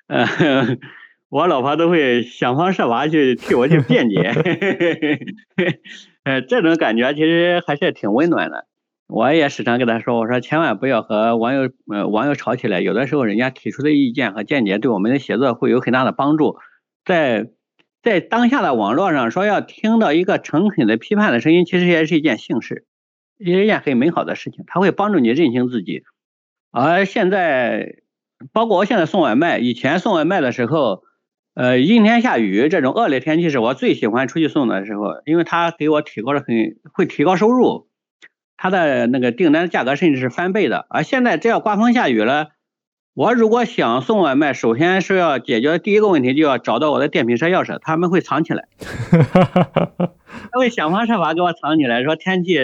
[0.08, 0.78] 呃。
[1.36, 4.32] 我老婆都会想方设法去替我去辩解，
[6.24, 8.68] 呃，这种感觉其实还是挺温暖的。
[9.08, 16.56] 我也时常跟她说，我说千万不要和网友呃网友吵起来，有的时候人家提出的意见和见解对我们的写作会有很大的帮助。
[17.04, 17.50] 在
[18.02, 22.86] 在当下的网络上说要听到一个诚恳的批判的声音，其实也是一件幸事，
[23.38, 26.04] 也是一件很美好的事情，它会帮助你认清自己。
[26.72, 27.98] 而现在，
[28.54, 31.04] 包括我现在送外卖，以前送外卖的时候。
[31.56, 37.88] 呃，阴天下雨这种恶劣天气是我最喜欢出去送的时候，因为它给我提高了很会提高收入，
[38.58, 40.86] 它的那个订单价格甚至是翻倍的。
[40.90, 42.50] 而现在只要刮风下雨了，
[43.14, 48.68] 我如果想送外卖，首先是要解决第一个问题，就要找到我的电瓶车钥匙，他们会藏起来，
[50.52, 52.60] 他会想方设法给我藏起来，说天气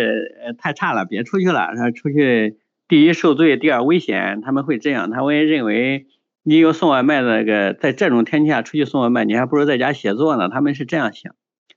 [0.57, 2.57] 太差了，别出去了，说出去
[2.89, 6.07] 第一受罪，第二危险，他们会这样，他会认为。
[6.43, 10.49] 你有送外卖的那个，在这种天气下出去送外卖，你还不如在家写作呢。
[10.49, 11.35] 他们是这样想，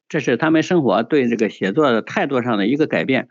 [0.08, 3.28] 这是他们生活对这个写作的态度上的一个改变。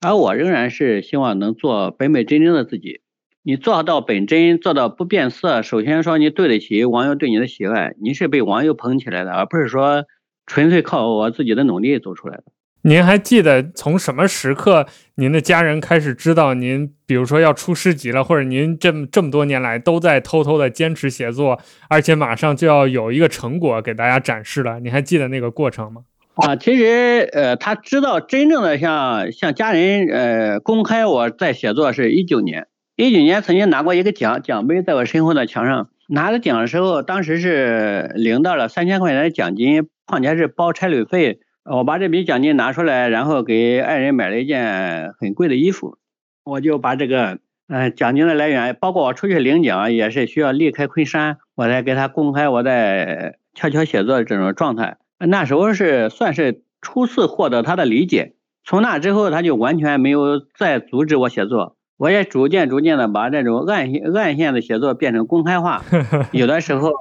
[0.00, 3.00] 而我仍然是希望能做本本真真的自己。
[3.42, 10.04] 你做到本真，做到不变色，首先说你对得起网友对你的喜爱，你是被网友捧起来的，而不是说
[10.46, 12.44] 纯粹靠我自己的努力走出来的。
[12.86, 24.78] 您还记得从什么时刻，您的家人开始知道您，比如说要出诗集了，或者您这么这么多年来都在偷偷的坚持写作，而且马上就要有一个成果给大家展示了？
[24.78, 26.02] 你还记得那个过程吗？
[26.36, 41.40] 啊，其实呃，他知道真正的像像家人呃公开我在写作是一九年，一九年曾经拿过一个奖奖杯在我身后的墙上，拿着奖的时候，当时是领到了三千块钱的奖金，况且是包差旅费。
[41.68, 45.98] 我把这笔奖金拿出来，然后给爱人买了一件很贵的衣服。
[46.44, 54.98] 我就把这个，嗯，奖金的来源，包括我出去领奖也是需要离开昆山，我才给他公开我在悄悄写作的这种状态。
[55.18, 58.34] 那时候是算是初次获得他的理解。
[58.62, 61.76] 从那之后，他就完全没有再阻止我写作。
[61.96, 65.82] 我也逐渐逐渐的把这种暗线暗线的写作变成公开化。
[66.30, 66.92] 有的时候。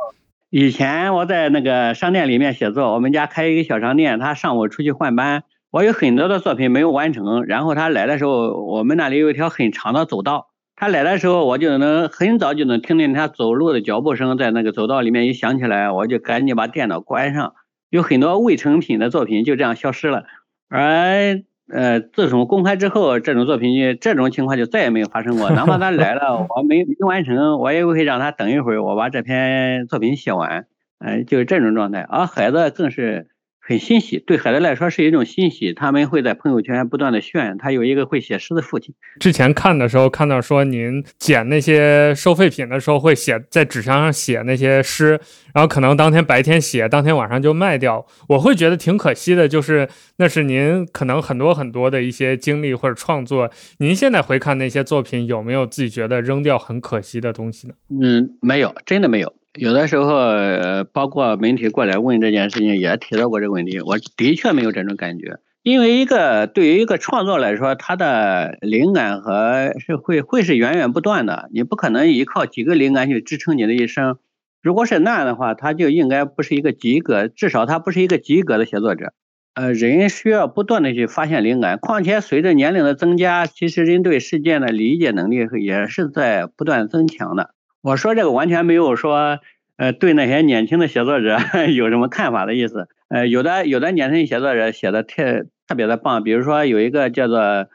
[0.57, 7.43] 以前我在那个商店里面写作，我们家开一个小商店，他上午出去换班，我有很多的作品没有完成。
[7.43, 10.47] 然后他来的时候，我们那里有一条很长的走道，
[10.77, 17.53] 他来的时候，我就能很早就能听见他走路的脚步声，在那个走道里面一响起来，我就赶紧把电脑关上。
[17.89, 20.23] 有很多未成品的作品就这样消失了。
[20.69, 25.49] 而呃，自从公开之后，这种作品就这种情况就再也没有发生过。
[25.51, 30.67] 哪怕他来了， 我没没完成，我也会让他等一会儿，我把这篇作品写完。
[30.99, 32.01] 嗯，就是这种状态。
[32.01, 33.27] 而孩子更是。
[33.67, 35.73] 很欣喜，对孩子来说是一种欣喜。
[35.73, 38.93] 他们会在朋友圈不断的炫，他有一个会写诗的父亲。
[39.19, 45.19] 之前看的时候看到说，您捡那些收废品的时候会写在纸箱上写那些诗，
[45.55, 48.05] 然后可能当天白天写，当天晚上就卖掉。
[48.29, 53.49] 我会觉得挺可惜的，就是那是您可能很多很多的一些经历或者创作。
[53.79, 57.73] 您现在回看那些作品，有没有自己觉得扔掉很可惜的东西呢？
[57.89, 59.33] 嗯，没有，真的没有。
[59.57, 63.79] 有的时候，呃，包括媒体过来问这件事情，也提到过这个问题。
[63.79, 74.17] 我的确没有这种感觉，因为一个对于一个创作来说，它的灵感和是会会是源源不断的，你不可能依靠几个灵感去支撑你的一生。
[74.61, 79.13] 如果是那样的话，他就应该不是一个及格，至少他不是一个及格的写作者。
[79.53, 87.51] 呃，人需要不断的去发现灵感，况且随着年龄的增加，其实人对事件的理解能力也是在不断增强的。
[87.85, 89.37] 我说这个完全没有说，
[89.77, 91.37] 呃，对那些年轻的写作者
[91.71, 92.87] 有什么看法的意思。
[93.09, 97.67] 呃，有的有的年轻写作者写的特特别的棒，比如说有一个叫做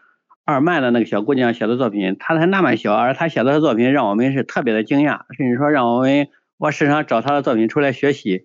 [0.45, 6.27] 二曼的那个小姑娘写的作品，她才那么小，而她写的作品让我们是特别的惊讶，甚至说让我们
[6.59, 8.43] 我时常找她的作品出来学习。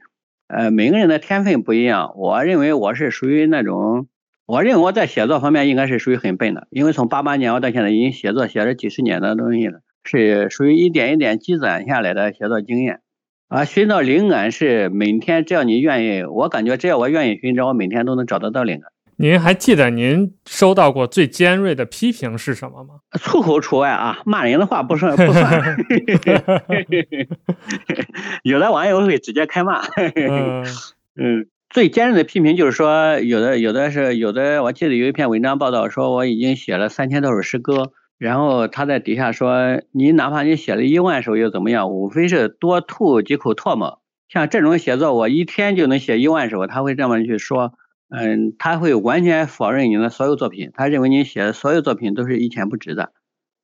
[0.48, 4.08] 呃，每个人的天分不一样，我认为我是属于那种，
[4.46, 9.80] 我认为我在写作方面应该是属于很笨的，因为从八八年我到现在已经写作写了几十年的东西了。
[10.06, 13.02] 是属于一点一点积攒下来的写作经验，
[13.50, 18.92] 啊，寻找灵感是每天只要你愿意，我感觉只要我愿意寻找，我每天都能找得到灵感。
[19.18, 22.96] 您还记得您收到过最尖锐的批评是什么吗？
[23.18, 25.78] 粗口除外啊，骂人的话不算不算。
[28.44, 29.82] 有的网友会直接开骂。
[31.16, 37.94] 嗯，最尖锐的批评就是说，有的有的是有的，我记得有一篇文章报道说，我已经写了三千多首诗歌。
[38.18, 41.92] 然后他在底下说：“你哪怕你写了一万首又怎么样？
[41.92, 44.02] 无非是多吐几口唾沫。
[44.30, 47.74] 像这种写作，我一天就能写一万首。”他会这么去说。
[48.08, 53.12] 嗯，他会完全否认你的所有作品，他认为你写的所有作品都是一钱不值的。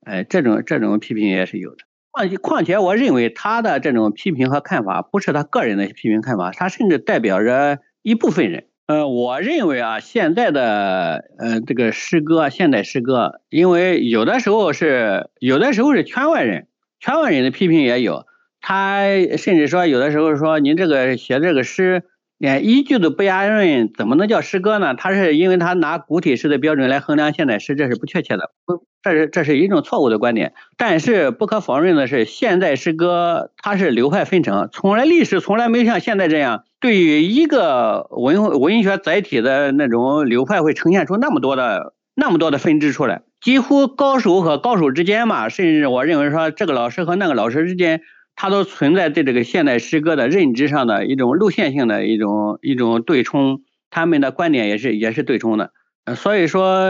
[0.04, 1.78] 哎，这种这种批评也是有的。
[2.10, 8.66] 况且况且，我认为他的这种批评和看法不是他个人的批评看法，他甚至代表着一部分人。
[8.92, 16.68] 呃，我认为啊，现在的呃这个诗歌，现代诗歌，因为有的时候是有的时候是圈外人，
[17.00, 18.26] 圈外人的批评也有，
[18.60, 19.06] 他
[19.38, 22.04] 甚至说有的时候说您这个写这个诗
[22.42, 24.96] 连一句都不押韵，怎么能叫诗歌呢？
[24.96, 30.54] 他是因为他拿古体诗的标准来衡量现代诗，这是不确切的，不，这是这是一种错误的观点。
[30.76, 36.64] 但是不可否认的是，现代诗歌它是流派纷呈，从来历史从来没像现在这样。
[36.80, 48.02] 对于一个文文学载体的那种流派，会呈现出那么多的那么多的分支出来，几乎高手和高手之间嘛，甚至我认为说这个老师和那个老师之间，
[48.42, 53.62] 他都存在对这个现代诗歌的认知上的一种路线性的一种一种对冲，
[53.92, 55.74] 他们的观点也是也是对冲的，
[56.16, 56.89] 所以说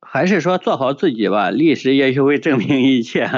[0.00, 3.30] 还是说做好自己吧，历史也许会证明一切。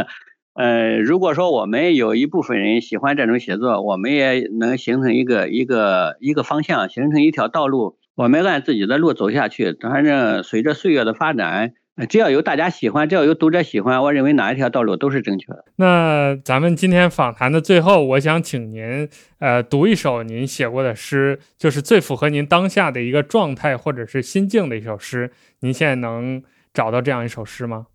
[0.55, 9.77] 呃，如果说我们有一部分人喜欢这种写作，我们也能形成一个一个一个方向，形成一条道路，我们按自己的路走下去。
[9.83, 11.75] 反正随着岁月的发展，
[12.09, 15.65] 只要有大家喜欢，只要有读者喜欢，我认为哪一条道路都是正确的。
[15.77, 25.31] 那咱们今天访谈的最后，我想请您呃读一首您写过的诗，就是最符合您当下的一个状态或者是心境的一首诗。
[25.61, 27.89] 您现在能找到这样一首诗吗？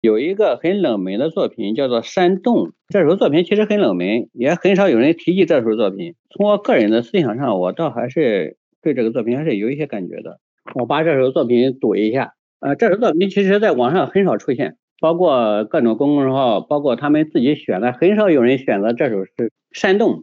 [0.00, 2.54] 有一个很冷门的作品叫做《山洞》，
[2.88, 6.16] 这首作品其实很冷门，也很少有人提及这首作品。
[6.30, 10.40] 从我个人的思想上，我倒还是对这个作品还是有一些感觉的。
[10.74, 12.32] 我把这首作品读一下。
[12.62, 19.32] 呃，这首作品其实在网上很少出现，包括各种公众号，包括他们自己选的，很少有人选择这首诗。
[19.72, 20.22] 《山洞》，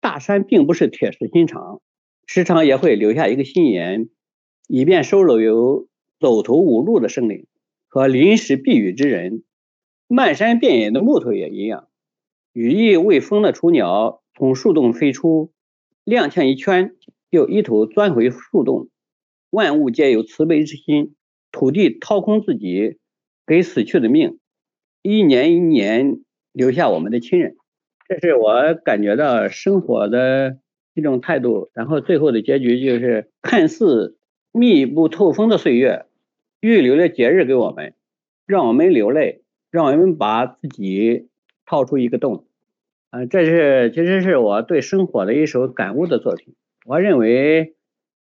[0.00, 1.80] 大山并不是铁石心肠，
[2.26, 4.08] 时常也会留下一个心眼，
[4.68, 5.88] 以便收留有
[6.20, 7.48] 走投无路的生灵。
[7.88, 9.42] 和临时避雨之人，
[10.06, 11.88] 漫山遍野的木头也一样。
[12.52, 15.50] 羽翼未丰的雏鸟从树洞飞出，
[16.04, 16.94] 踉跄一圈，
[17.30, 18.90] 又一头钻回树洞。
[19.50, 21.16] 万物皆有慈悲之心，
[21.52, 22.98] 土地掏空自己，
[23.46, 24.38] 给死去的命，
[25.02, 26.20] 一年一年
[26.52, 27.56] 留下我们的亲人。
[28.08, 30.58] 这是我感觉到生活的
[30.94, 31.70] 一种态度。
[31.74, 34.16] 然后最后的结局就是，看似
[34.52, 36.06] 密不透风的岁月。
[36.60, 37.94] 预留了节日给我们，
[38.46, 39.40] 让我们流泪，
[39.70, 41.28] 让我们把自己
[41.64, 42.44] 掏出一个洞。
[43.08, 46.54] 啊，这是其实是我对生活的一首感悟的作品。
[46.84, 47.74] 我认为，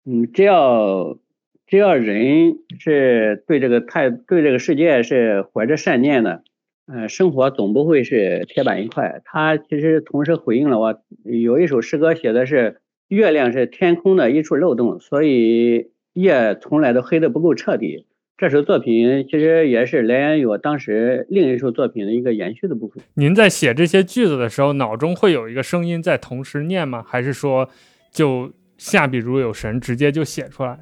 [0.03, 1.19] 嗯，只要
[1.67, 6.43] 只要人是对这个太对这个世界是怀着善念的，
[6.87, 9.21] 嗯，生活总不会是铁板一块。
[9.25, 18.05] 他其实同时回应了我有一首诗歌写的是月亮是天空的一处漏洞，所以夜从来都黑的不够彻底。
[18.35, 23.01] 这首作品其实也是来源于我当时另一首作品的一个延续的部分。
[23.13, 27.03] 您在写这些句子的时候，脑中会有一个声音在同时念吗？
[27.07, 27.69] 还是说
[28.11, 30.79] 就下笔如有神，直接就写出来？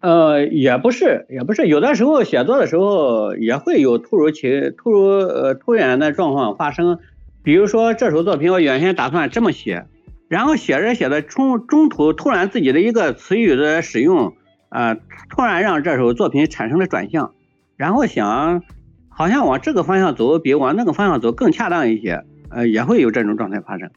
[0.00, 6.98] 呃，也不是，也不是，有的时候写作的时候也会有突如其突如呃突然的状况发生。
[7.42, 9.86] 比如说这首作品，我原先打算这么写，
[10.28, 14.34] 然后写着写着，中中途突然自己的一个词语的使用。
[14.70, 14.94] 呃，
[15.28, 17.34] 突然让这首作品产生了转向，
[17.76, 18.62] 然后想，
[19.08, 23.90] 好像往这个方向走比往那个方向走更恰当一些，呃，也会有这种状态发生。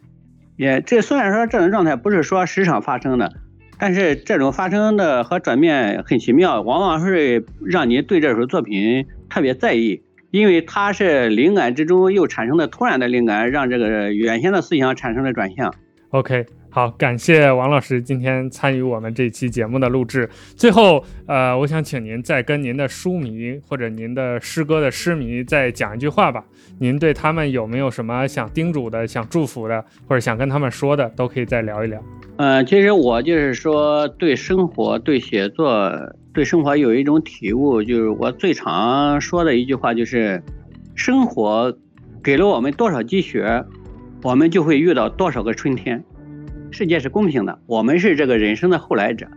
[0.57, 3.33] 也这虽然说这种状态不是说时常发生的，
[3.79, 10.01] 但是这种发生的和转变很奇妙，往往是让你对这首作品特别在意，
[10.31, 15.73] 因为它是灵感之中又产生的突然的灵感，让这个原先的思想产生了转向。
[16.09, 16.45] OK。
[16.69, 20.27] 好，感谢王老师今天参与我们这期节目的录制。
[20.55, 26.43] 最后，呃，我想请您再跟您的书迷或者您的诗歌的诗迷再讲一句话吧。
[26.79, 32.03] 您对他们有没有什么想叮嘱的、想祝福的，或者想跟他们说的，都可以再聊一聊。
[32.37, 35.91] 嗯，其实我就是说，对生活、对写作、
[36.33, 40.41] 对生活有一种体悟，就是我最常说的一句话，就是
[40.95, 41.77] 生活
[42.23, 43.63] 给了我们多少积雪，
[44.23, 46.03] 我们就会遇到多少个春天。
[46.71, 49.27] 世界是公平的，我们是这个人生的后来者。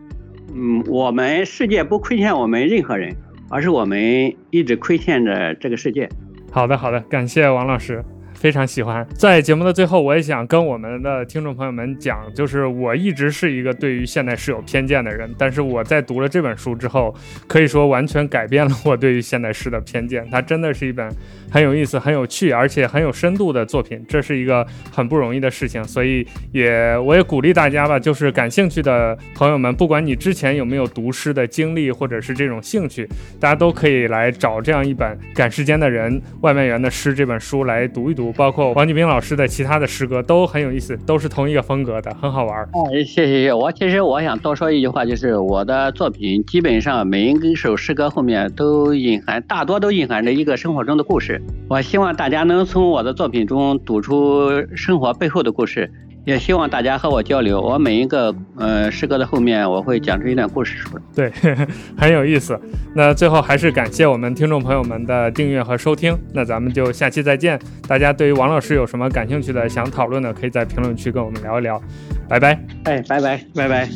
[0.55, 3.15] 嗯，我们世界不亏欠我们任何人，
[3.51, 6.09] 而是我们一直亏欠着这个世界。
[6.51, 8.03] 好的，好的，感谢王老师。
[8.39, 17.15] 非常喜欢，在节目的最后，我也想跟我们的听众朋友们讲，就是我一直是一个对于现代诗有偏见的人，但是我在读了这本书之后，
[17.47, 20.27] 可以说完全改变了我对于现代诗的偏见。
[20.31, 21.09] 它真的是一本
[21.51, 25.83] 很有意思、很有趣，而且很有深度的作品，这是一个很不容易的事情。
[25.83, 33.09] 所以也我也鼓励大家吧，就是感兴趣的朋友们，不管你之前有没有读诗的经历，或者是这种兴趣，
[33.41, 38.26] 大家都可以来找这样一本《赶时间的人》外卖员的诗这本书来读一读。
[38.33, 42.63] 包括王继兵老师的其他的诗歌都很有意思，都是同一个风格的，很好玩。
[42.63, 43.53] 哎，谢谢谢。
[43.53, 51.43] 我其实我想多说一句话，就是我的作品基本上每一首诗歌后面都隐含，大多都隐含着一个生活中的故事。
[51.69, 55.91] 我希望大家能从我的作品中读出生活背后的故事。
[56.27, 57.61] 也希望大家和我交流。
[57.61, 61.03] 我每一个呃诗歌的后面，我会讲出一段故事出来。
[61.15, 61.33] 对，
[61.97, 62.61] 很有意思。
[62.95, 66.19] 那最后还是感谢我们听众朋友们的订阅和收听。
[66.35, 67.59] 那咱们就下期再见。
[67.87, 71.81] 大家对于王老师有什么感兴趣的、想讨论的，可以在评论区跟我们聊一聊。
[72.29, 72.61] 拜拜。
[72.85, 73.89] 哎，拜拜，拜拜。